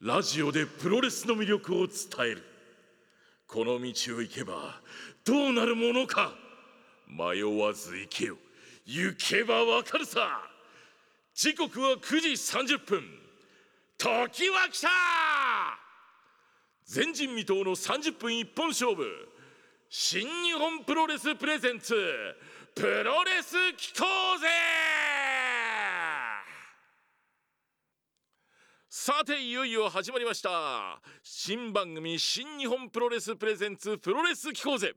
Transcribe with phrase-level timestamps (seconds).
[0.00, 2.42] ラジオでプロレスの魅力を伝える。
[3.46, 4.80] この道を行けば
[5.24, 6.34] どうなるものか。
[7.08, 8.36] 迷わず行けよ。
[8.84, 10.42] 行けばわかるさ。
[11.34, 13.02] 時刻は9時30分。
[13.96, 14.88] 時は来た。
[16.94, 19.04] 前人未到の30分一本勝負。
[19.88, 21.94] 新日本プロレスプレゼンツ
[22.74, 24.04] プロレス機構
[24.38, 25.25] ぜ。
[28.88, 31.00] さていよいよ始まりました。
[31.20, 34.94] 新番組新日本プロレスプレゼンツプロレス機構ぜ。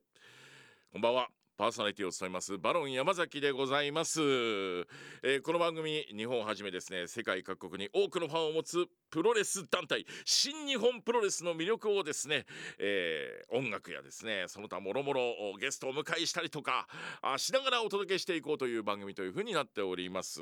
[0.93, 1.27] こんばんは。
[1.59, 12.45] パーソナリティを務めますバロン山崎でございます、えー、この番組日本をはじめですね世界各国に多くのファンを持つプロレス団体新日本プロレスの魅力をですね、
[12.79, 15.21] えー、音楽やですねその他もろもろ
[15.59, 16.87] ゲストを迎えしたりとか
[17.21, 20.39] あしながらお届けしていこうという番組というふうになっております、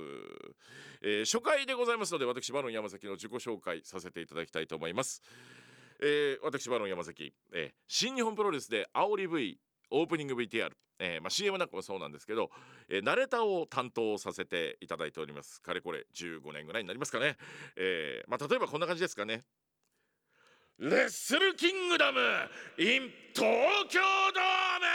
[1.01, 5.23] えー、初回でございますので私バロン山崎の自己紹介させていただきたいと思います。
[5.99, 9.57] えー、私バロン山崎、えー、新日本プロレスで煽り V
[9.91, 12.49] オープニング VTR えー、まあ、CM なんかもそうなんですけど、
[12.89, 15.61] えー、ナレーターを担当させていただいております。
[15.61, 17.37] かれこれ15年ぐらいになりますかね、
[17.75, 19.43] えー、まあ、例えばこんな感じですかね。
[20.79, 22.19] レッスルキングダム
[22.77, 24.85] in 東京ドーム！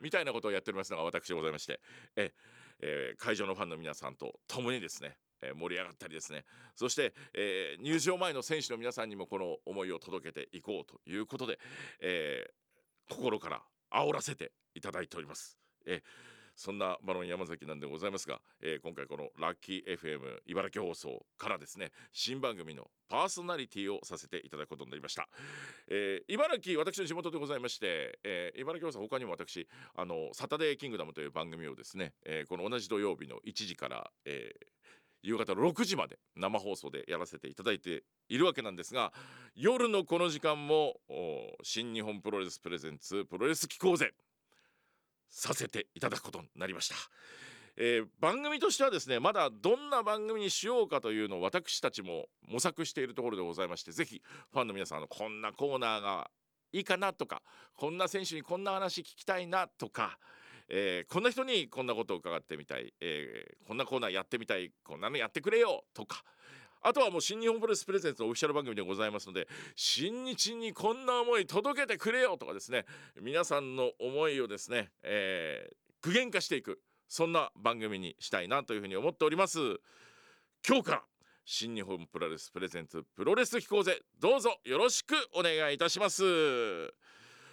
[0.00, 1.80] みたいなことをやっておりますのが私でございまして。
[2.16, 2.32] え、
[2.80, 5.16] えー、会場のファンの皆さんと共にですね。
[5.42, 6.44] え盛り上がったりですね。
[6.74, 11.58] そして、えー、入場前の選手の皆さんにもこの思いを届けていこうということで、
[12.00, 12.50] えー、
[13.08, 13.62] 心から
[13.92, 15.58] 煽らせていただいております。
[15.86, 16.02] え
[16.56, 25.28] そんなバロン山崎なんでございますが、えー、今回このラッキー FM 茨城放送からですね新番組のパーソナリティをさせていただくことになりました、
[25.88, 34.66] えー、茨城私の地元でございまして、えー、茨城放送他にも私あのサタデーキングダムという番組をですね、え、この同じ土曜日の1時から、えー、
[35.22, 39.12] 夕方6時まで生放送でやらせていただいているわけなんですが
[39.54, 40.94] 夜のこの時間も
[41.62, 44.12] 新日本プロレスプレゼンツプロレス機構ぜ
[45.28, 46.94] させていただくことになりました、
[47.76, 54.22] えー、番組としてはですねまだどんな番組にしようかというのを私たちも模索しているところでございまして是非
[54.52, 56.30] ファンの皆さんのこんなコーナーが
[56.72, 57.42] いいかなとか
[57.74, 60.18] こんな選手にこんな話聞きたいなとか
[60.68, 64.72] えー、こんな人にこんなことを伺ってみたい、えー、こんなコーナーやってみたい。
[64.84, 65.84] こんなのやってくれよ。
[65.94, 66.22] とか。
[66.82, 72.36] あとはもう新日本プロレスプレゼンツのオフィシャル番組でございますので新日にこんな思い届けてくれよ。
[72.36, 72.84] とかですね。
[73.20, 76.80] 皆さんの思いをですね、えー、具現化していく。
[77.08, 79.58] そんな番組にしたいなというふうに思っております。
[80.66, 81.02] 今日から
[81.44, 86.22] 新日本プロレスプレゼンツプロレス機構ぜどうぞよろしくお願いいたします。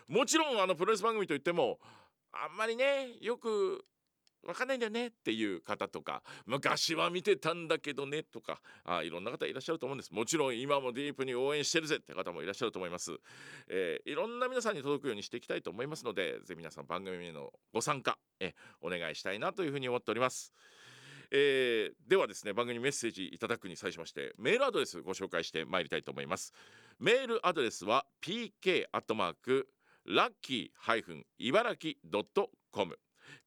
[0.07, 1.80] もちろんあのプロレス番組といっても
[2.33, 3.85] あんまりねよく
[4.45, 10.13] わかんないんだよねっていう方とか昔は見てたんだけどねとかあいろんな方いらっしゃると思うんです。
[10.13, 13.17] もちろん今もディープに応援してるぜって方もいらっしゃると思います、
[13.69, 20.53] えー、いろんな皆さんに届くようにしていきたいと思いますのでぜひ皆さん番組へのご参加えお願いしたいなというふうに思っております。
[21.35, 26.53] えー、ではですね番組メッセージいただくに際しましてメールアドレスご紹介してまいりたいと思います。
[27.00, 29.67] メールアドレスは pk マーク
[30.06, 31.96] ラッキー茨城
[32.72, 32.97] .com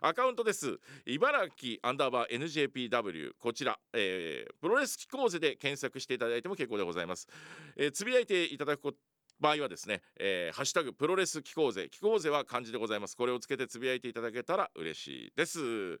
[0.00, 0.78] アカウントです。
[1.06, 7.28] 茨城アンダーバー NJPW こちら、えー、プロレス機構図で検索していただいても結構でございます、
[7.76, 8.98] えー、つぶやいていただくこと
[9.40, 13.16] 場合はですね、えー、ハッシュタグプロレス機構勢機構勢は漢字でございます。
[13.16, 16.00] これをつけてつぶやいていただけたら嬉しいです。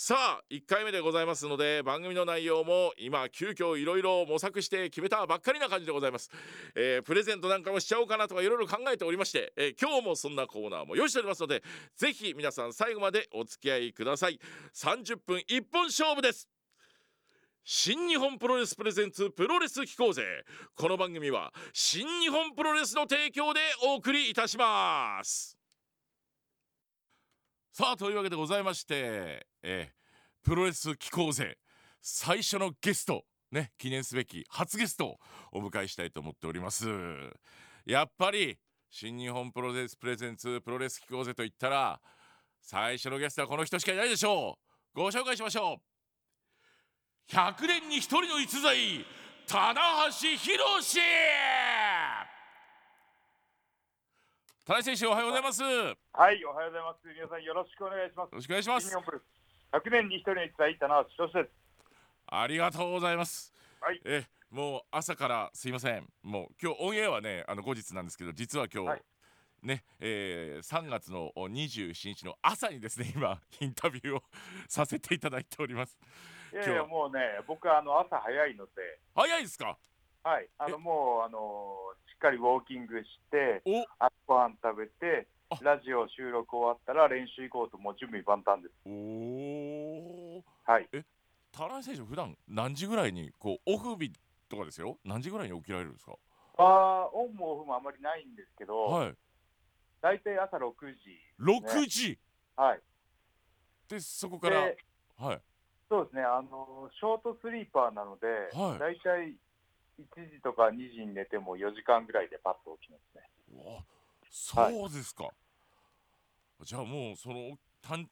[0.00, 6.30] さあ1回目でございますので番組の内容も今急遽いろいろ模索して決めたばっかりな感じでございます、
[6.76, 11.64] えー、プレゼントなんかもしちゃおうかなとかいろいろ考えておりまして、えー、今日もそんなコーナーも用意しておりますので
[11.96, 14.38] ぜひ皆さん最後までお付き合いください。
[14.72, 16.57] 30分一本勝負です。
[17.70, 20.22] 新日本プロレスプレゼンツプロレス機構ぜ
[20.74, 25.58] この番組は新日本プロレスの提供でお送りいたします。
[27.74, 29.90] さあというわけでございましてえ
[30.42, 31.58] プロレス機構ぜ
[32.00, 35.16] 最初のゲストね記念すべき初ゲストを
[35.52, 36.86] お迎えしたいと思っております。
[37.84, 38.56] やっぱり
[38.88, 42.00] 新日本プロレスプレゼンツプロレス機構ぜといったら
[42.62, 44.56] 最初のゲストはこの人しかいないでしょ
[44.94, 44.98] う。
[44.98, 45.97] ご紹介しましょう。
[47.28, 49.04] 100年に一人の逸材
[49.46, 49.74] 棚
[50.06, 50.98] 橋宏
[54.64, 58.96] 棚橋選手おはようございますはいおはようございます皆さんよろしくお願いしますよろしくお願いします
[59.72, 61.50] 100年に一人に伝えたのは一つです。
[62.26, 63.52] ありがとうございます。
[63.80, 66.06] はいえもう朝からすいません。
[66.22, 69.02] もう今日オンエアはねあの後日なんですけど実は今日、はい
[69.62, 74.22] ね、えー、3月の27日の朝にですね今インタビューを
[74.68, 75.98] させていただいております。
[76.52, 78.72] いやいやもうね、僕はあの朝早いので、
[79.14, 79.76] 早いですか？
[80.22, 80.70] はい、あえ？
[80.72, 83.84] のもうあのしっかりウォーキングして、お？
[83.98, 88.74] 朝ごはん食べてあ、ラジオ収録終わったら練習行こうともう準備万端です。
[88.86, 88.90] お
[90.38, 90.44] お。
[90.64, 90.88] はい。
[91.50, 94.12] 田中選手普段何時ぐらいにこうオフ日
[94.48, 94.98] とかですよ？
[95.04, 96.16] 何時ぐらいに起きられるんですか？
[96.58, 99.14] あーオンもオフもあまりないんですけど、はい。
[100.00, 101.18] 大体朝6時。
[101.38, 102.18] 六時、
[102.56, 102.80] はい。
[103.88, 104.76] でそこからで、
[105.18, 105.40] はい。
[105.88, 108.78] そうですね、あのショートスリーパーなので、はい。
[108.78, 109.36] 大体
[109.98, 113.84] 1時とか2時に寝ても4時間ぐらいでパッと起きますね。
[114.30, 115.30] そうですか、
[116.62, 118.02] じゃあもうそのたん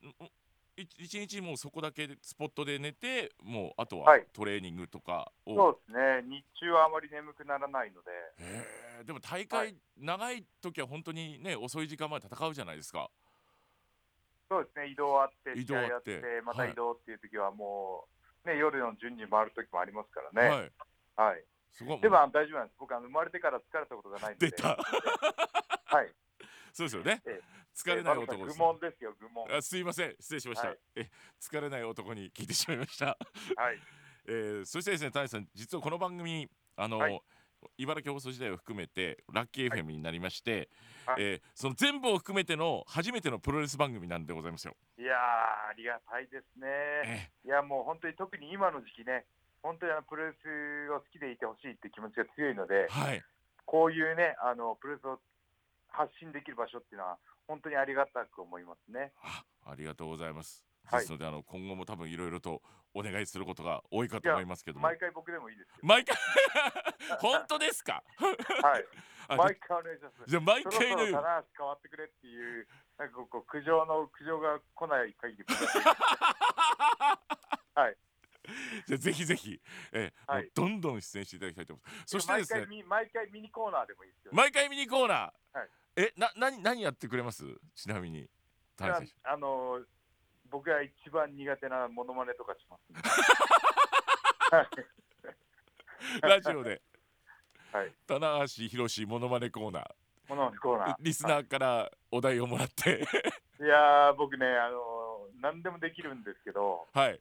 [0.79, 4.27] い一日もうそこだけスポットで寝てもうあとははい。
[4.33, 13.11] トレーニングとかを、そうですね、日中はあまり眠くならないので、でも大会、はい長い時は本当にね遅い時間まで戦うじゃないですか
[14.49, 18.07] そうですね、移動あって、移動あって試合やって、まはいた移動っていう時はも
[18.45, 20.49] う、ね、夜の順次回る時もありますからね。
[20.49, 20.73] はい
[21.17, 21.45] はい。
[21.73, 22.77] そこはもうでも大丈夫なんです。
[22.79, 24.51] 僕あの生まれてから疲れたことがないんで。
[24.51, 24.77] 出た
[25.85, 26.13] はい。
[26.73, 27.41] そうですよねえ
[27.75, 29.47] 疲れない男えです愚問ですよ、愚問。
[29.51, 31.11] あすいません失礼しました、はいえ
[31.41, 33.07] 疲れない男に聞いてしまいました
[33.57, 33.81] はい。
[34.27, 37.23] えーそしてですね、谷さん、実はこの番組、あの、はい
[37.79, 40.69] 茨城放送時代を含めて、ラッキー FM になりまして、
[41.07, 44.75] はいえーその全部を含めての初めてのプロレス番組なんでございますよ。
[44.99, 45.17] いやー、
[45.71, 46.67] ありがたいですね。
[47.05, 49.25] えいや、もう本当に特に今の時期ね、
[49.63, 53.23] 本当にあのプロレスを好きでいてほしいって気持ちが強いのでー、はい、
[53.65, 55.19] こういうね、あのプロレスを
[55.89, 59.13] 発信できる場所っていうのは、本当にありがたく思いますね。
[59.23, 60.66] あありがとうございます。
[60.87, 61.01] はい。
[61.01, 62.63] ですので、あの今後も多分いろいろと
[62.95, 64.85] お願いすることが多いかと思いますけども。
[64.85, 66.17] 毎回僕でもいいですけ毎回。
[67.21, 68.03] 本当ですか？
[68.19, 68.27] ど、
[68.67, 68.87] はい、
[69.29, 70.23] あ毎回お願いします。
[70.27, 71.13] じゃあ毎回のように。
[71.57, 72.69] 変わってくれっていう、
[72.99, 77.19] なんかこう苦情の苦情が来ない限り僕は、
[77.75, 77.97] はい。
[78.87, 79.61] じゃあぜひぜひ、
[79.93, 80.51] えーはい。
[80.55, 82.05] どんどん出演していただきたいと思います。
[82.07, 85.71] そしてですね毎回、み毎回ミニコーナーでもいいですよ、毎回ミニコーナー、はい。
[85.97, 87.45] えな何何やってくれます？
[87.75, 88.29] ちなみに
[88.79, 89.85] あの
[90.51, 93.01] 僕が一番苦手なモノマネとかします、ね。
[96.23, 96.81] ラジオで
[97.73, 97.93] はい。
[98.07, 99.91] 棚橋宏モノマネコーナー
[100.29, 100.95] モノマネコーナー。
[101.01, 103.07] リスナーからお題をもらって
[103.61, 107.21] いやー、僕ね、あの何でもできるんですけど、はい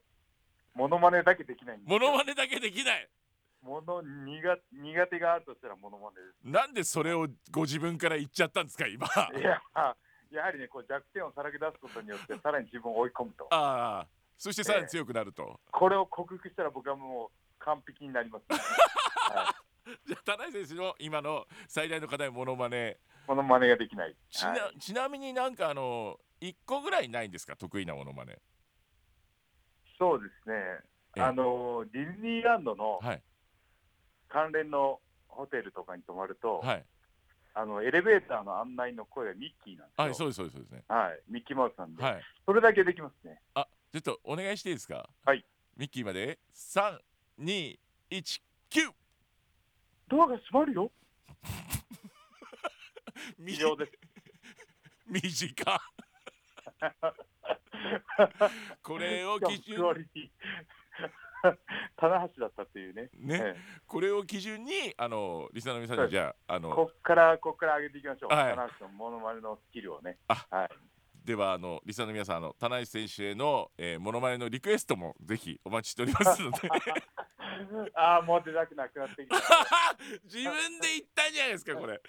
[0.74, 2.12] モノマネだけできないんですモよ。
[2.12, 3.08] ノマネだけできない
[3.62, 9.18] もの苦苦手があるとしたらモノマネでなんでそれをご自分から言っちゃったんですか今す。
[9.40, 9.60] いや、
[10.30, 13.46] やはりね、こう弱点をさらけ出すことによって、 さらに自分を追い込むと。
[13.50, 14.06] ああ
[14.36, 18.56] そしてさらに強くなると、これを克服したら僕はもう完璧になります、ね。
[19.32, 19.54] は
[19.86, 19.98] い。
[20.04, 22.98] じゃあ田中選手の今の最大の課題モノマネ。
[23.26, 24.16] モノマネができない。
[24.30, 24.78] ちな,、はい。
[24.78, 27.56] ちなみになんかあの1個ぐらいないんですか？
[27.56, 28.38] 得意なモノマネ。
[29.98, 30.54] そうですね。
[31.16, 31.22] ええ。
[31.22, 33.22] あのディズニーランドのはい。
[34.28, 36.84] 関連のホテルとかに泊まると、はい
[37.58, 40.04] あのエレベーターの案内の声がミッキーなんですよ。
[40.04, 40.84] はいそうですそうですそうですね。
[40.88, 42.22] はい、ミッキーマウスなんで、はい。
[42.44, 43.40] それだけできますね。
[43.54, 45.08] あちょっとお願いしていいですか？
[45.24, 45.42] はい。
[45.74, 46.38] ミッキーまで。
[46.54, 47.78] 3219
[50.08, 50.92] ドアが閉まるよ。
[53.38, 53.92] 以以上です。
[55.56, 55.80] 短。
[58.82, 59.82] これを基準
[61.96, 63.10] 棚橋だったっていうね。
[63.14, 68.34] ねえこれを基準にあのリスナーの皆さんはいにじゃああのえこっからこっから上げていきましょう。
[68.34, 70.18] はい棚橋のモノマネのスキルをね。
[70.28, 70.68] あはい。
[71.24, 76.70] ではあのリスナーの皆さんあの棚橋選手への、えー、モノマネのリクエストもぜひお待ちしておりますので
[77.94, 79.36] ああ、もう出たくなくなってきた。
[80.24, 82.00] 自分で言ったんじゃないですかこれ、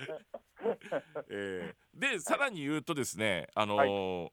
[1.30, 4.32] えーでさらに言うとですねあのー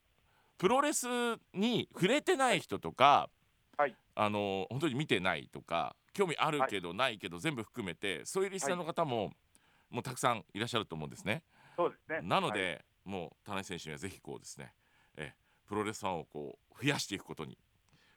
[0.58, 1.06] プロレス
[1.52, 3.28] に触れてない人とか、
[3.76, 3.96] はい。
[4.14, 9.32] あのー本当に見てないとか興味あるけどないけど全部含めてそういうリスナーの方も、
[9.90, 11.42] もうたくさんいらっしゃると思うんですね。
[11.76, 12.28] そうですね。
[12.28, 12.84] なので、はい。
[13.04, 14.72] もう田中選手にはぜひこうですね、
[15.16, 17.56] えープロレスファンをこう増やしていくことに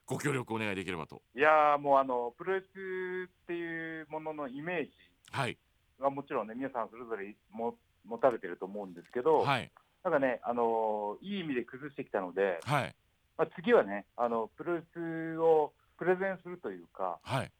[0.05, 1.21] ご協力お願いできればと。
[1.35, 4.91] いやーもうあのプロレスっていうもののイメージ
[5.31, 5.57] はい、
[5.99, 9.69] はもちろんね皆さんそれぞれも持たれてると思うんですけど、はい、
[10.03, 12.95] なんかねあのいい意味で崩してきたので、はい、
[13.38, 17.51] まあ、次はねあのプロレスをプレゼンするというか、はい。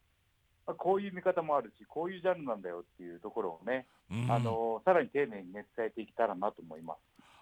[0.66, 6.98] まあ、こういう見方もあるしこういうジャンルなんだよっていうところをね、うんあのさらに丁寧にね伝えていけたらなと思います。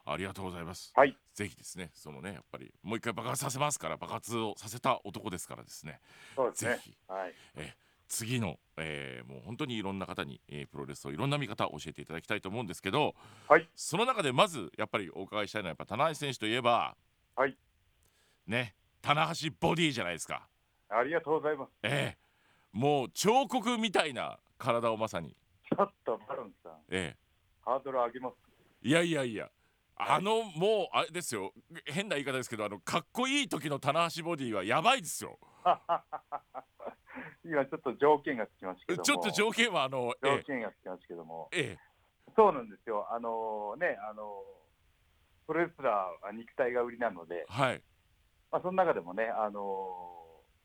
[0.08, 0.94] ありがとうございます。
[0.96, 6.00] はいぜひですね、そのね、やっぱりもう一回爆発させますから、爆発をさせた男ですからですね。
[6.36, 7.34] そうですねぜひはい
[8.08, 13.16] 次の、えーもう本当にいろんな方に、えープロレスをいろんな見方を教えていただきたいと思うんですけど、
[13.48, 16.96] はいその中でまずやっぱりお伺いしたいのはやっぱ棚橋選手といえば、
[17.36, 17.58] はい
[18.48, 20.48] ね棚橋ボディじゃないですか。
[20.90, 21.70] ありがとうございます。
[21.84, 22.18] ええ。
[22.72, 25.36] もう彫刻みたいな体をまさに、
[25.70, 26.74] ちょっとバロンさん。
[26.90, 27.16] え
[27.64, 28.36] ハードル上げます。
[28.84, 29.50] えいやいやいや。
[29.98, 31.54] あのもうあれですよ。
[31.86, 35.40] 変な言い方ですけどあのかっこいい時の棚橋ボディはやばいですよ。
[37.46, 39.04] 今ちょっと条件がつきましたけども。
[39.04, 41.48] ちょっと条件はあのえ条件がつきましたけども。
[41.54, 42.32] ええ。
[42.36, 43.08] そうなんですよ。
[43.12, 44.44] あのねあの
[45.48, 47.46] プロレスラーは肉体が売りなので。
[47.48, 47.84] え、はい
[48.56, 50.08] まあ、その中でもねあの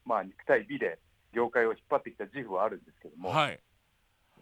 [0.05, 1.01] まあ肉体美で
[1.35, 3.59] 業界を引っ張ってきた自負はあるんですけども、はい。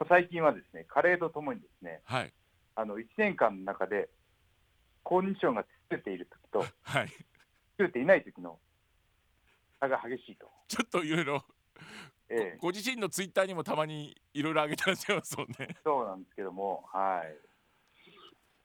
[0.06, 2.32] 最近はですね加齢とともにですねはい。
[2.74, 4.10] あの1年間の中で
[5.02, 7.08] コンディションが作れている時と はい。
[7.08, 8.58] 作れていない時の
[9.80, 11.42] 差が激しいと、ちょっといろいろ
[12.28, 12.58] ええ。
[12.60, 15.74] ご自身のツイッターにもたまにいろいろ上げてらっしゃいますもんね。
[15.82, 17.24] そうなんですけどもは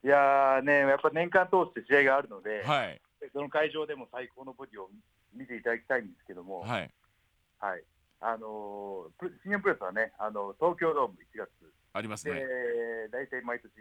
[0.04, 0.08] い。
[0.08, 4.90] いやーねやっぱ年間通して試合があるので、はいその会場でも最高のボディを
[5.34, 6.92] 見ていただきたいんですけども、はい。
[7.60, 7.84] はい。
[8.20, 11.48] あのープ新日本プロレスはね、あの東京ドーム1月。
[11.48, 11.48] で、
[11.94, 12.44] ありますね。
[13.12, 13.72] 大体毎年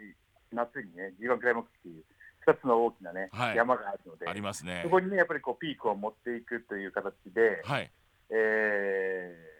[0.51, 2.03] 夏にね、G1 クライマックスっていう
[2.45, 3.55] 2つの大きなね、はい。
[3.55, 4.81] 山があるのであ、りますね。
[4.83, 4.89] そ。
[4.89, 7.91] こにね、やっぱりこうピークを持っていくという形で、はい。
[8.29, 9.53] えー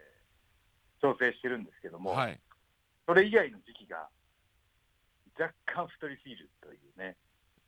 [1.03, 2.39] 調整してるんですけども、はい。
[3.05, 4.07] それ以外の時期が
[5.37, 7.17] 若干太りすぎるというね、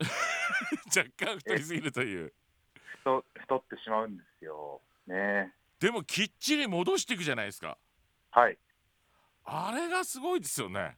[0.96, 2.32] 若干太りすぎるという。
[2.98, 4.80] 太太ってしまうんですよ。
[5.06, 7.78] ねでもきっちり戻していくじゃないですか。
[8.30, 8.58] はい
[9.44, 10.96] あれがすごいですよね。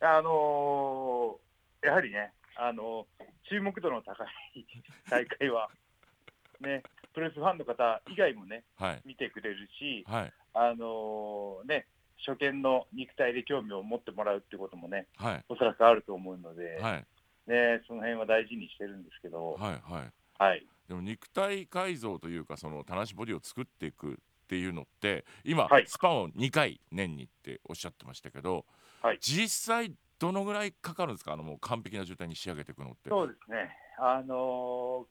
[0.00, 4.24] あのーやはりね、あのー注目度の高
[4.54, 4.66] い
[5.08, 5.70] 大会は、
[6.60, 6.82] ね、
[7.14, 11.86] プロレスファンの方以外もね、はい見てくれるし、はいあのーね、
[12.24, 17.06] 初見の肉体で興味を持ってもらうってこともね、はいおそらくあると思うので、はい
[17.48, 20.12] ね、その辺は大事にしてるんですけど、はいはい。
[20.38, 24.14] はい、でも肉体改造というかその棚橋ボディを作っていくっ
[24.46, 25.86] ていうのって今、はい。
[25.86, 28.64] スパンを2回年にっておっしゃってましたけど、
[29.02, 29.18] はい。
[29.20, 31.32] 実際どのぐらいかかるんですか？
[31.32, 33.08] あのもう完璧な状態に仕上げていくのって。
[33.10, 35.06] そうですね、あの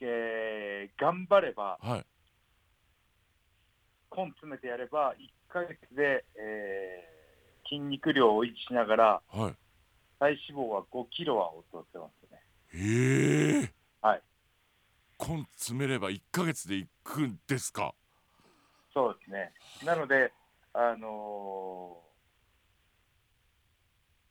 [0.00, 2.06] ーえー頑張れば、はい。
[4.16, 7.18] 根詰めてやれば、1ヶ月で、えー
[7.68, 9.54] 筋肉量を維持しながら、はい。
[10.18, 12.42] 体脂肪は5キロは落とせますね。
[12.74, 14.22] ええはい。
[15.20, 17.94] 根詰めれば1ヶ月でいくんですか？
[18.94, 19.52] そうですね。
[19.84, 20.32] なので、
[20.72, 22.02] あの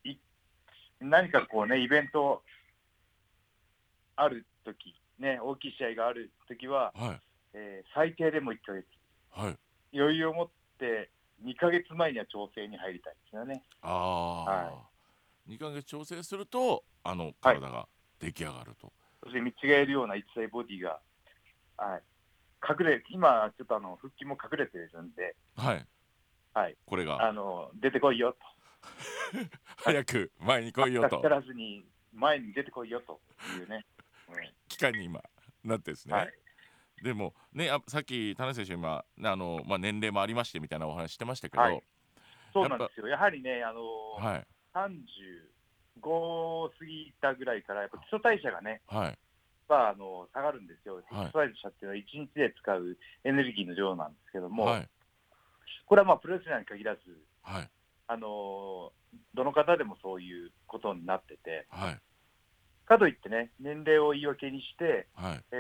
[0.06, 0.20] ーい
[1.00, 2.44] 何かこうね、イベント
[4.16, 7.22] あるとき、ね、大きい試合があるときは、はい
[7.54, 8.86] えー最低でも1ヶ月、
[9.32, 9.58] はい。
[9.98, 11.10] 余裕を持って
[11.44, 13.64] 2ヶ月前には調整に入りたいですよね。
[13.82, 14.88] ああ、は
[15.48, 17.88] 2ヶ月調整するとあの体が
[18.20, 18.92] 出来上がると。
[19.24, 21.00] そして見違えるような一切ボディが、
[21.78, 22.04] はい、
[22.68, 25.86] 隠れ、今、ちょっとあの腹筋も隠れてるんで、はい。
[26.54, 28.40] はい、これがあの出てこいよと。
[29.84, 33.20] 早く前に来いよと足らずに前に出てこいよと
[33.60, 33.86] いうね。
[34.68, 35.22] 期間に今
[35.64, 36.14] なってですね。
[36.16, 36.34] はい、
[37.04, 41.84] でもねあさっき田中選手今ねあの、まあ、年齢もありましてみたいなお話してましたけど、はい
[42.54, 43.08] そうなんですよ。
[43.08, 43.82] やはりね、あの
[44.16, 44.48] はい
[44.86, 49.18] 35過ぎたぐらいから、やっぱ基礎代謝がね、はい。
[49.68, 50.96] まあ、あの下がるんですよ。
[50.96, 51.04] はい。
[51.04, 54.90] 基礎代謝っていうのは1日で使うエネルギーの量なんですけども、はい。
[55.86, 57.02] これはまあプロレスラーに限らず、
[57.44, 57.70] はい。
[58.10, 58.92] あの
[59.34, 62.00] どの方でもそういうことになってて、はい。
[62.86, 65.44] かといってね、年齢を言い訳にして、はい。
[65.52, 65.56] え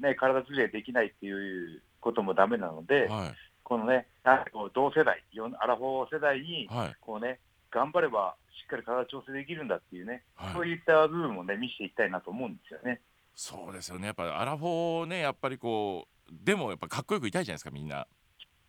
[0.00, 3.34] ーね、体作りができないっていうこともダメなので、はい。
[3.62, 5.24] このね、あこう同世代、
[5.58, 6.96] アラフォー世代に、はい。
[7.00, 7.40] こうね、
[7.74, 13.00] 頑張ればしっかり体調整できるんだっていうね、はいそういった部分もね、見せていきたいなと思うんですよね。
[13.34, 18.06] そうですよねやっぱりアラフォーねやっぱりこうでもやっぱかっこよくいたいじゃないですかみんな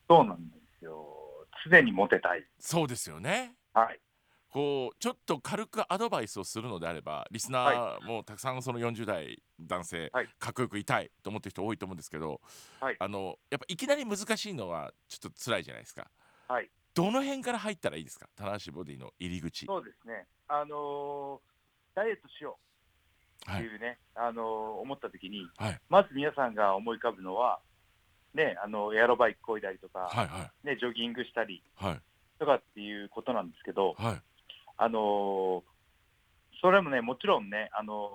[0.09, 1.05] そうなんですよ。
[1.69, 2.43] 常にモテたい。
[2.59, 3.99] そうですよねはい。
[4.49, 12.39] こうちょっと軽くアドバイスをするのであればリスナーもたくさんその40代男性、はいかっこよくいたいと思ってる人多いと思うんですけど、
[12.79, 16.07] はいあのやっぱいきなり難しいのはちょっと辛いじゃないですか
[16.47, 16.69] はい。
[16.95, 18.27] どの辺から入ったらいいですか？
[18.35, 19.65] 棚橋ボディの入り口。
[19.65, 20.25] そうですね。
[20.47, 21.39] あのー
[21.95, 22.57] ダイエットしよ
[23.47, 23.51] う。
[23.51, 24.45] っていうね、あのー
[24.81, 25.79] 思った時に、はい。
[25.89, 27.59] まず皆さんが思い浮かぶのは、
[28.33, 30.67] ね、あのエアロバイクこいだりとか、はいはい。
[30.67, 32.01] ね、ジョギングしたりはい。
[32.39, 34.21] とかっていうことなんですけど、はい。
[34.77, 35.61] あのー
[36.61, 38.09] それもね、もちろんね、あの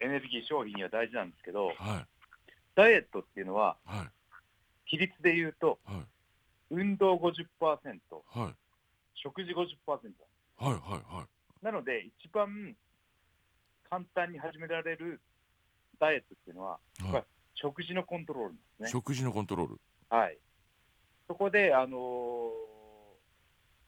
[0.00, 1.74] エネルギー消費には大事なんですけど、はい。
[2.74, 4.08] ダイエットっていうのは、はい。
[4.84, 5.96] 比率で言うと、はい
[6.70, 8.54] 運動50%、はい
[9.14, 9.56] 食事50%。
[10.56, 12.76] はいはいはいなので、一番
[13.88, 15.20] 簡単に始められる
[15.98, 16.78] ダイエットっていうのは、は
[17.08, 17.24] いまあ
[17.56, 18.88] 食事のコントロールですね。
[18.90, 19.80] 食事のコントロール
[20.10, 20.36] はい。
[21.28, 22.74] そこで、あのー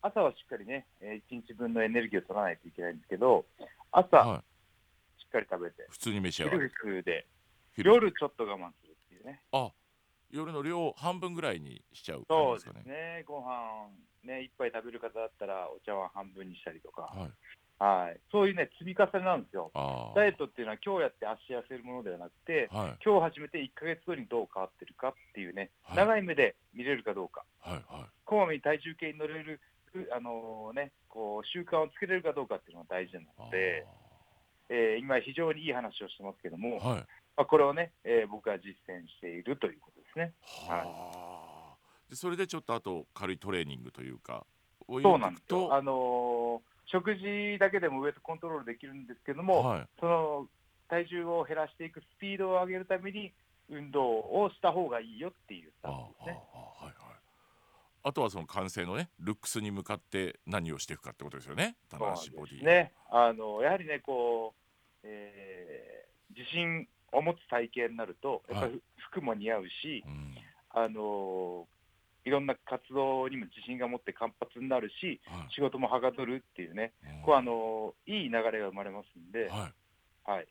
[0.02, 3.44] 朝はしっかりね、えー、1日分のエネルギーを取らないといけないんですけど、
[3.90, 4.44] 朝、は
[5.18, 7.26] しっかり食べて、い普通に召し上がる昼服で、
[7.74, 9.40] 昼夜ちょっと我慢するっていうね。
[9.52, 9.70] あ
[10.30, 12.82] 夜の量半分ぐらいにしちゃう感そうでじですかね。
[12.84, 13.88] すね、ご飯
[14.24, 17.30] ね、一杯食べる方だったら、お茶碗半分にしたりとか、はい。
[17.78, 19.70] はい、そういうね、積み重ねなんですよ。
[19.74, 22.96] あダイエットっていうのは、今日やって足痩せるものではなくて、あはい。
[23.04, 25.96] 今日始めて1ヶ月後にどう変わってるかっていうね、はい。
[25.96, 27.84] 長い目で見れるかどうか、はいはい。
[28.24, 29.60] こまめに体重計に乗れる、
[30.10, 33.86] あのね、こう習慣をつけれるかどうかっていうのが大事なので、
[34.68, 37.06] えー今、非常にいい話をしてますけども、はい。
[37.36, 40.68] まあ、これをね、えー僕は実践しているということですね。
[40.68, 41.76] はあ。
[42.08, 44.46] でそれでちょっとあと軽いトレーニングというか
[44.88, 45.74] をそうなんですよ。
[45.74, 49.86] あのー食事だけでもウエイトコントロールできるんですけども、はい。
[49.98, 50.46] その
[50.88, 53.32] 体重を減らしていくスピードを上げるために、
[53.68, 56.38] 運動をした方がいいよっていうスタあンスですね。
[56.54, 56.94] ああはいはい。
[58.04, 61.74] あとはその完成のねルックスに向かって何をしていくかってことですよね。
[61.90, 62.64] 棚橋ボディ。
[62.64, 66.06] ね、あのやはりね、こう、えー
[66.36, 66.84] 自信を
[67.22, 70.34] 持つ体型になると、やっぱり服も似合うし、うん。
[70.70, 71.66] あの
[72.24, 75.54] いろんな活動にも自信が持って活発になるし、はい。
[75.54, 77.22] 仕事もはかどるっていうね、うん。
[77.22, 79.70] こうあのいい流れが生まれますんで、は
[80.26, 80.30] い。
[80.30, 80.46] はい、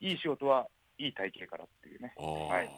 [0.00, 0.66] いい仕事は
[0.98, 2.68] いい体型からっていうね、はい。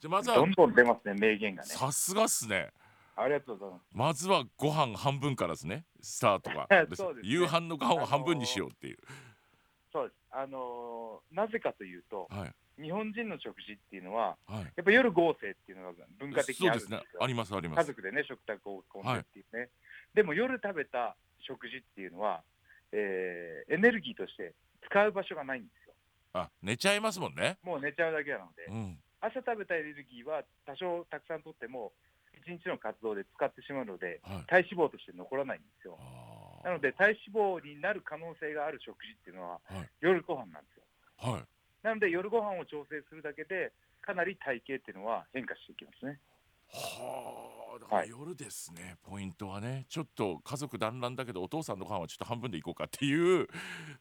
[0.00, 1.68] じゃあまずはどんどん出ますね、名言がね。
[1.68, 2.70] さすがっすね。
[3.16, 3.82] ありがとうございます。
[3.92, 5.84] まずはご飯半分からですね。
[6.00, 6.66] スタートが。
[6.94, 7.32] そうですね。
[7.32, 8.98] 夕飯のご飯を半分にしようっていう、
[9.96, 10.16] そうです。
[10.30, 12.82] あのなぜかというと、はい。
[12.82, 14.64] 日本人の食事っていうのは、はい。
[14.76, 16.98] やっぱ夜合成っていうのが文化的にあるんですよ。
[16.98, 17.04] ね。
[17.18, 17.78] ありますあります。
[17.78, 19.70] 家族でね、食卓を囲んでっていうね、
[20.12, 22.42] でも夜食べた食事っていうのは、
[22.92, 24.52] えーエネルギーとして
[24.84, 25.94] 使う場所がないんですよ。
[26.34, 27.56] あ寝ちゃいますもんね。
[27.62, 28.98] もう寝ちゃうだけなので、うん。
[29.22, 31.92] 朝食べたエネルギーは多少たくさんとっても、
[32.46, 35.98] 一日の活動で使ってしまうので、はい体脂肪として残らないんですよ。
[36.62, 40.84] なので、体脂肪になる可能性がある食事っていうのは、はい夜ご飯なんですよ。
[41.18, 41.42] はい
[41.82, 46.20] なので、夜ご飯を調整するだけで、かなり体型っていうのは変化していきますね。
[46.68, 53.48] はあだからはい夜ですね、ポイントはねちょっと家族団らんだけどお父さんのご飯はちょっと半分でいこうかっていう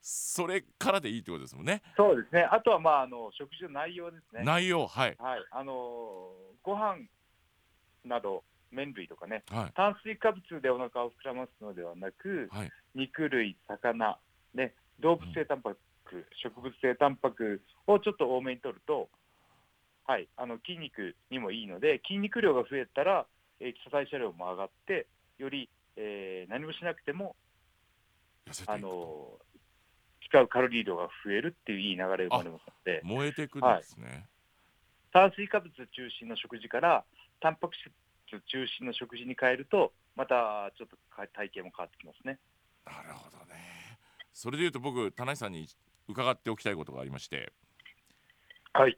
[0.01, 2.47] それからでいいってことですもんねそうですね。
[2.51, 4.43] あとは、まあ、あの食事の内容ですね。
[4.43, 5.39] 内容はいはい。
[5.51, 6.97] あのーご飯
[8.05, 9.73] など、麺類とかね、はい。
[9.75, 12.71] 炭水化物でお腹を膨らますのではなく、はい。
[12.93, 14.17] 肉類、魚、
[14.53, 19.09] ね、動物性タンパク、植物性タンパクをちょっと多めに取ると、
[20.05, 23.25] はい、あの筋肉にもいいので、筋肉量が増えたら、
[23.59, 27.35] えー基礎代謝量も上がって、より、えー何もしなくても、
[28.67, 29.45] あのー
[30.27, 34.27] 使うカロリー量が増えるっていういい流れが生まれますので、燃えてくるんですね、
[35.13, 37.05] 炭水化物中心の食事から、
[37.39, 37.91] タンパク質
[38.49, 42.39] 中心の食事に変えると、またちょっとか体型も変わってきますね。
[42.85, 43.99] なるほどね。
[44.33, 45.67] それでいうと僕田中さんに
[46.07, 47.53] 伺っておきたいことがありまして。
[48.73, 48.97] はい。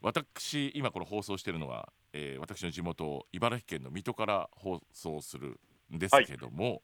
[0.00, 5.58] 私今この放送しているのは、えー私の地元茨城県の水戸から放送する
[5.92, 6.82] んですけども、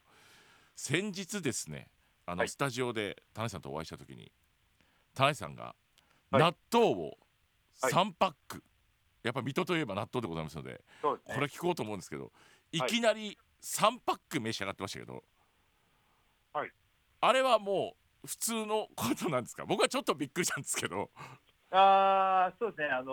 [0.75, 1.88] 先日ですね
[2.27, 2.49] あの、はい。
[2.49, 4.33] スタジオで田中さんとお会いした時に
[5.15, 5.75] 田中さんが
[6.31, 6.43] はい。
[6.43, 7.19] 納豆を
[7.81, 8.62] はい3パック、
[9.22, 10.78] やっぱ水戸といえば納豆でございますのでね。
[11.02, 12.32] これ聞こうと思うんですけど
[12.72, 12.90] いはい。
[12.90, 15.22] きなり3パック召し上がってましたけど、
[16.52, 16.70] はい。
[17.20, 19.64] あれはもう普通のことなんですか？
[19.64, 21.11] 僕はちょっとびっくりしたんですけど。
[21.70, 23.12] あーそうですね、あの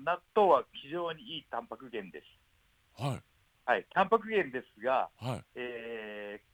[0.00, 3.02] ー納豆は非常にいいタンパク源です。
[3.02, 3.22] はい。
[3.64, 5.44] はい、タンパク源ですが、はい。
[5.54, 6.52] えー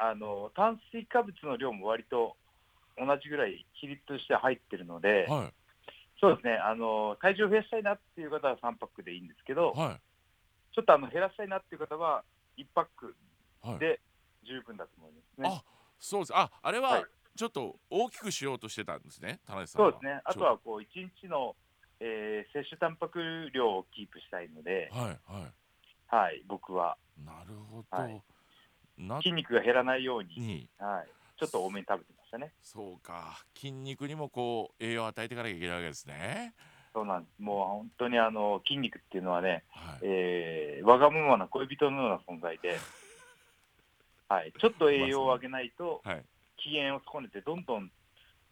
[0.00, 2.36] あの炭水化物の量も割と
[2.96, 5.54] 同じぐらい比率として入ってるので、はい
[6.20, 10.00] そうですね、あの体重を増やしたいなっていう方は3パックでいいんですけど、はい。
[10.74, 12.24] ちょっとあの減らしたいなっていう方は
[12.56, 13.14] 1パック
[13.62, 13.78] はい。
[13.78, 14.00] で
[14.44, 15.48] 十分だと思いますね。
[15.48, 15.64] あ
[15.98, 16.32] そうです。
[16.36, 17.04] ああれははい。
[17.36, 19.90] ちょっと大きくしようとしてたんですね田中さんは。
[19.92, 20.86] そうですね、あとはこう1
[21.20, 21.54] 日の、
[22.00, 23.20] えー摂取タンパク
[23.52, 25.52] 量をキープしたいので、はいはい。
[26.08, 26.96] はい、僕は。
[27.24, 28.22] なるほど、はい。
[28.96, 30.68] な筋肉が減らないように、に。
[30.78, 32.52] はい、ちょっと多めに食べてましたね。
[32.60, 33.44] そうか。
[33.54, 36.54] 筋肉にもこう栄養を与えていかなきゃいけないわけですね。
[36.92, 37.40] そうなんです。
[37.40, 39.98] もう本当にあの筋肉っていうのはね、はい。
[40.02, 42.76] えーわがままな恋人のような存在で、
[44.28, 46.24] はい、ちょっと栄養をあげないと、はい。
[46.56, 47.90] 機嫌を損ねてどんどん、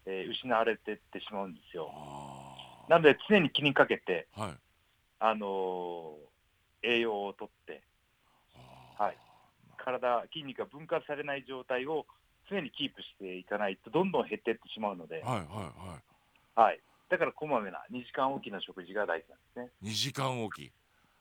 [0.06, 1.90] えー失われていってしまうんですよ。
[1.92, 4.58] あなので常に気にかけて、ーはい。
[5.18, 6.26] あのー
[6.82, 7.82] 栄養をとって
[8.96, 9.18] はい。
[9.76, 12.06] 体筋肉が分割されない状態を
[12.48, 15.98] 常にキープしていかないとどんどん減っていってしまうので、はいはいは
[16.56, 16.60] い。
[16.60, 16.80] はい、
[17.10, 19.90] だからこまめな2時間おきの食事が大事なんですね。
[19.90, 20.72] 2時間おき。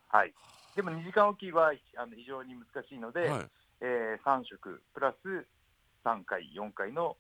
[0.08, 0.34] はい、
[0.76, 3.46] でも2時間おきはあの非常に難しいので、はい。
[3.82, 5.46] え3食プラス
[6.06, 7.18] 3回、4回の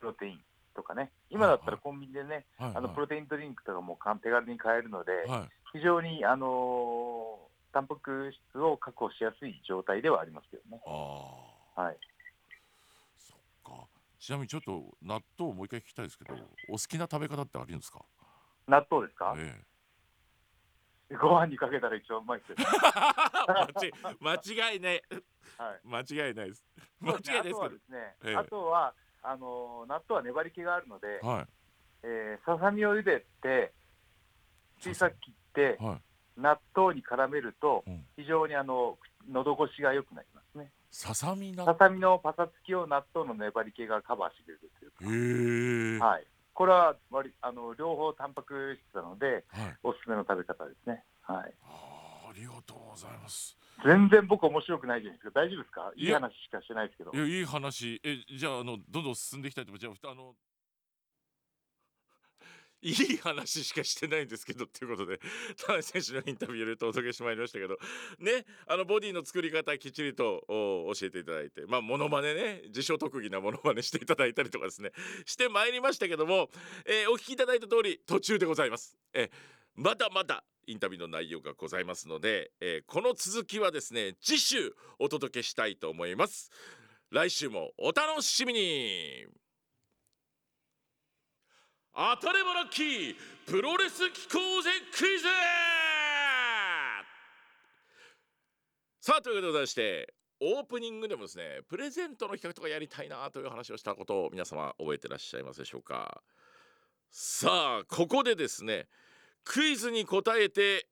[0.00, 0.40] プロテイン
[0.74, 5.78] とかね、今だったらコンビニでね、はいあのプロテインドリンクとかも簡手軽に買えるので、はい。
[5.78, 10.80] 非常に、あのータンパク質を確保しやすい状態ではありますけどね。
[10.86, 11.96] ああはい、
[14.22, 16.34] ちなみにちょっと納豆をもう一回聞きたいですけど
[16.68, 17.98] お好きな食べ方ってあるんですか？
[18.68, 19.60] 納豆ですか、え
[21.20, 23.90] ご飯にかけたら一番うまいですよ、え
[24.22, 25.02] 間違間違いない。
[25.58, 25.80] はい。
[25.84, 26.64] 間違いないです。
[27.00, 27.68] 間違いないですけど。
[27.70, 28.36] ですね、ええ。
[28.36, 31.46] あとはあのー納豆は粘り気があるので、は
[32.04, 33.74] えーささみを茹でて
[34.78, 36.02] 小さく切っていはい。
[36.36, 38.06] 納豆に絡めるとうん。
[38.16, 40.28] 非常にあの喉越しが良くなり
[40.94, 41.64] ささみな。
[41.64, 49.76] ささみのパサつきを納豆の粘り気がカバーしてくれるというか、はい、これは割あの両方タンパク質なのではい。
[49.82, 53.56] おすすめの食べ方ですね、はい、あーありがとうございます。
[53.84, 55.40] 全然僕面白くないじゃないですか。
[55.40, 55.92] 大丈夫ですか？
[55.96, 57.10] いい話しかしてないですけど。
[57.12, 58.00] いやいい話。
[58.04, 60.00] えじゃああのどんどん進んでいきたいと思います。
[60.00, 60.34] じゃああの
[62.82, 65.20] いい話しかしてないんですけどっていうことで
[65.66, 67.76] 田中選手のインタビューでお届けしてまいりましたけど
[68.18, 74.90] ねあのボディの作り方きっちりと教えていただいてまあモノマネね自称特技なモノマネしていただいたりとかですね
[75.24, 76.48] してまいりましたけども、
[76.86, 78.96] えーお聞きいただいた通り途中でございます。
[79.14, 79.30] えー
[79.74, 86.50] まだまだインタビューの内容がございますので、えーこの続きはですね次週お届けしたいと思います
[87.10, 89.26] 来週もお楽しみに
[91.94, 95.24] 当たればラッキープロレス機構ぜクイズ
[99.00, 106.22] さあということでございましてオープニングでもですねプレゼントの企画とかやりたいなという話をしたことを皆様覚えてらっしゃいますでしょうか？
[107.10, 108.86] さあここでですね
[109.44, 110.86] クイズに答えて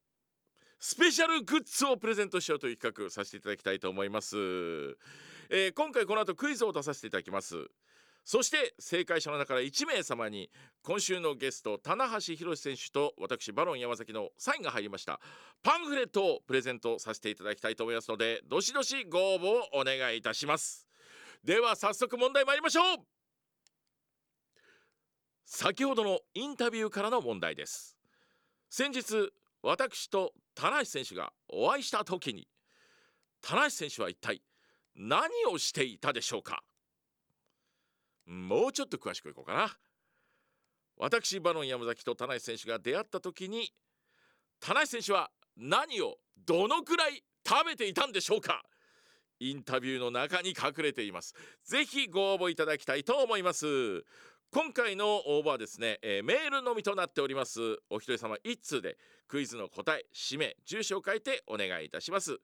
[0.79, 7.57] スペシャルグッズをプレゼントしようという企画させていただきたいと思います、えー今回この後クイズを出させていただきます。
[8.25, 10.51] そして正解者の中から1名様に
[10.83, 15.21] 今週のゲスト棚橋宏選手と私バロン山崎のサインが入りました。
[15.63, 20.87] パンフレットをプレゼントさせていただきたいと思いますのでどしどしご応募をお願いいたします。
[21.43, 22.97] では早速問題参りましょう。
[25.45, 27.97] 先ほどのインタビューからの問題です。
[28.69, 32.47] 先日私と棚橋選手がお会いした時に
[33.43, 34.43] 棚橋選手は一体
[34.95, 36.63] 何をしていたでしょうか？
[38.27, 39.77] もうちょっと詳しくいこうかな。
[40.97, 43.73] 私バロン山崎と棚橋選手が出会った時に
[44.61, 48.63] 棚橋選手は何をどのくらい食べていたんでしょうか。
[49.41, 51.35] インタビューの中に隠れています。
[51.65, 54.05] ぜひご応募いただきたいと思います。
[54.53, 57.79] 今回の応募はですね、えーメールのみとなっております。
[57.89, 62.39] お一人様一通でクイズの答え氏名住所を書いてお願いいたします。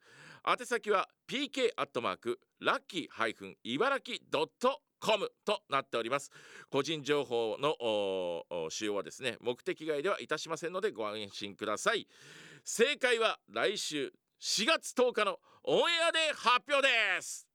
[0.47, 6.31] 宛先は pk アットマークラッキーハイフン茨城ドットコムとなっております。
[6.71, 12.07] 個人情報の使用はですね目的外ではいたしませんのでご安心ください。
[12.65, 17.47] 正解は来週4月10日のオンエアで発表です。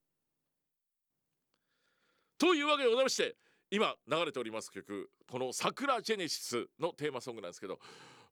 [2.37, 3.35] というわけでございまして
[3.69, 7.79] 今流れております曲この「桜ジェネシス」のテーマソングなんですけど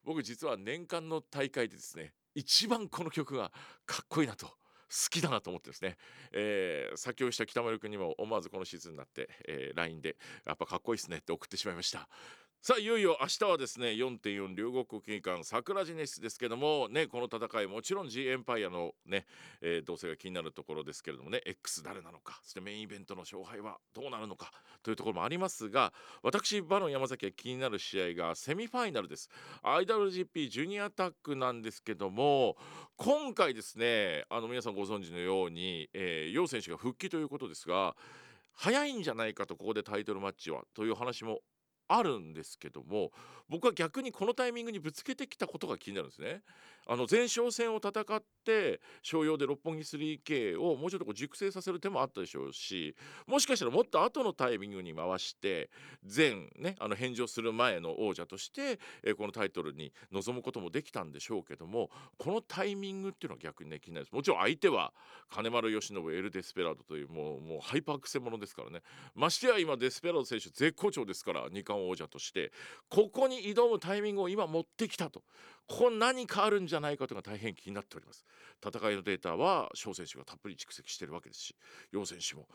[0.04, 3.52] 僕実は年間の大会でですね一番この曲が
[3.86, 4.58] かっこいいなと
[5.10, 5.98] きだなと思ってですね、
[6.32, 12.10] えー作業した北丸君にも思わずこのシーズンになって、えー LINE で「やっぱかっこいいですね」って送ってしまいました。
[12.62, 19.26] さあいよいよ明日はですね4.4両国国技館桜ジネシスですけどもねこの戦いもちろん G エンパイアのね、
[19.62, 24.52] えー動静が気になるところですけれどもね X 誰なのかそしてメインイベントの勝敗はどうなるのか
[24.84, 29.30] というところもありますが私バロン山崎が気になる試合がセミファイナルです。
[29.64, 32.58] IWGP ジュニアタックなんですけども
[32.98, 37.96] 今回ですねあの皆さんご存知のように、えー、楊選手が復帰ということですが
[38.54, 41.40] 早いんじゃないかとここでタイトルマッチはという話も
[41.90, 43.12] あるんですけども
[43.50, 46.42] 僕は逆にこのタイミングにぶつけてきたことが気になるんですね。
[46.92, 52.96] あの前哨戦を戦って商用で六本木 3K をもうちょっとこう熟成させる手もあったでしょうし
[53.28, 55.70] もしかしたらもっと後のタイミングに回して
[56.04, 64.92] 前ねあの返上する前の王者として、え、このタイトルに臨むこともできたんでしょうけどもこのタイミングっていうのは逆にね気になりますもちろん相手は
[65.30, 68.82] 金丸義信エル・デスペラードというもうもうハイパークセモノですからね
[69.14, 72.52] ましてや今デスペラード選手絶好調ですから二冠王者として
[72.90, 75.24] ここに挑むタイミングを今持ってきたと。
[75.70, 78.26] ここ何かあるんじゃないかというのが大変気になっております。
[78.66, 81.56] 戦いのデータは翔選手がたっぷり蓄積しているわけですし
[81.94, 82.48] 楊選手も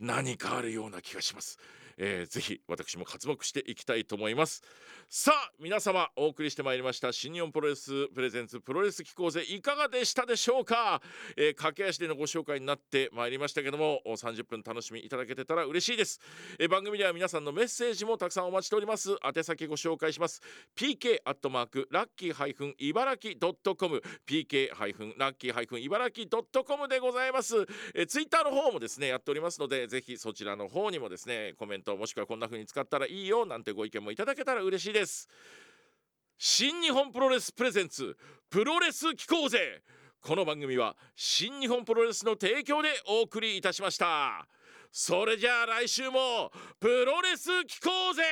[0.00, 1.58] 何かあるような気がします。
[1.98, 4.62] えー、ぜひ私も活目していきたいと思います。
[5.08, 11.02] さあ皆様お送りしてまいりました新日本プロレスプレゼンツプロレス機構勢いかがでしたでしょうか、
[11.36, 16.18] えー、駆け足でのご紹介になってまいりましたけども30分楽しみいただけてたら嬉しいです、
[16.58, 19.16] えー、番組では皆さんのメッセージもたくさんお待ちしております。
[19.22, 20.40] 宛先ご紹介します。
[20.76, 35.28] PK アットマークラッキーフン茨城ドットコム PK ハイフンラッキーハイフン茨城ドットコムでございます、え、ツイッターの方もですねやっておりますのでぜひそちらの方にもですねコメントもしくはこんな風に使ったらいいよなんてご意見もいただけたら嬉しいです。
[36.38, 38.16] 新日本プロレスプレゼンツ
[38.50, 39.82] プロレス機構ぜ。
[40.20, 44.46] この番組は新日本プロレスの提供でお送りいたしました。
[44.90, 48.22] それじゃあ来週もプロレス機構ぜ。